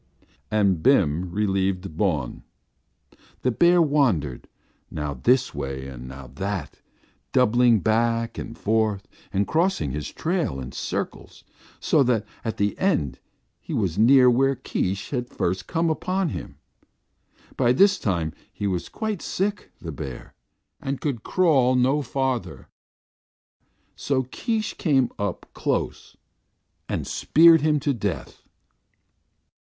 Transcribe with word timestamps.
And 0.49 0.81
Bim 0.81 1.29
relieved 1.31 1.95
Bawn. 1.95 2.41
"The 3.43 3.51
bear 3.51 3.83
wandered, 3.83 4.47
now 4.89 5.13
this 5.13 5.53
way 5.53 5.85
and 5.87 6.07
now 6.07 6.25
that, 6.33 6.81
doubling 7.31 7.81
back 7.81 8.39
and 8.39 8.57
forth 8.57 9.07
and 9.31 9.45
crossing 9.45 9.91
his 9.91 10.11
trail 10.11 10.59
in 10.59 10.71
circles, 10.71 11.43
so 11.79 12.01
that 12.01 12.25
at 12.43 12.57
the 12.57 12.75
end 12.79 13.19
he 13.59 13.75
was 13.75 13.99
near 13.99 14.27
where 14.27 14.55
Keesh 14.55 15.11
had 15.11 15.29
first 15.29 15.67
come 15.67 15.91
upon 15.91 16.29
him. 16.29 16.57
By 17.55 17.71
this 17.71 17.99
time 17.99 18.33
he 18.51 18.65
was 18.65 18.89
quite 18.89 19.21
sick, 19.21 19.71
the 19.79 19.91
bear, 19.91 20.33
and 20.79 20.99
could 20.99 21.21
crawl 21.21 21.75
no 21.75 22.01
farther, 22.01 22.69
so 23.95 24.23
Keesh 24.23 24.73
came 24.79 25.11
up 25.19 25.45
close 25.53 26.17
and 26.89 27.05
speared 27.05 27.61
him 27.61 27.79
to 27.81 27.93
death." 27.93 28.41